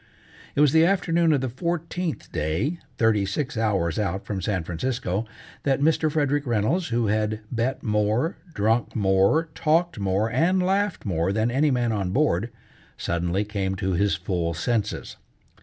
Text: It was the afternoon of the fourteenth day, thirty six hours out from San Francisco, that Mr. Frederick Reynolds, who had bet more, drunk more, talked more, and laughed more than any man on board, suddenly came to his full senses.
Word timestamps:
It 0.55 0.61
was 0.61 0.71
the 0.71 0.83
afternoon 0.83 1.31
of 1.31 1.41
the 1.41 1.47
fourteenth 1.47 2.31
day, 2.31 2.79
thirty 2.97 3.23
six 3.23 3.55
hours 3.55 3.99
out 3.99 4.25
from 4.25 4.41
San 4.41 4.63
Francisco, 4.63 5.27
that 5.61 5.79
Mr. 5.79 6.11
Frederick 6.11 6.47
Reynolds, 6.47 6.87
who 6.87 7.05
had 7.05 7.41
bet 7.51 7.83
more, 7.83 8.37
drunk 8.55 8.95
more, 8.95 9.49
talked 9.53 9.99
more, 9.99 10.27
and 10.31 10.57
laughed 10.63 11.05
more 11.05 11.31
than 11.31 11.51
any 11.51 11.69
man 11.69 11.91
on 11.91 12.09
board, 12.09 12.49
suddenly 12.97 13.45
came 13.45 13.75
to 13.75 13.91
his 13.93 14.15
full 14.15 14.55
senses. 14.55 15.17